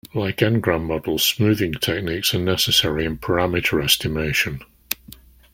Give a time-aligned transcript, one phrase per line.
[0.15, 4.63] Like N-gram models, smoothing techniques are necessary in parameter estimation.